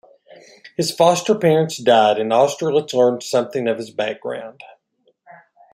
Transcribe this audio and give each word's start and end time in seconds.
His 0.77 0.89
foster 0.91 1.35
parents 1.35 1.77
died, 1.77 2.17
and 2.17 2.33
Austerlitz 2.33 2.91
learned 2.91 3.21
something 3.21 3.67
of 3.67 3.77
his 3.77 3.91
background. 3.91 4.63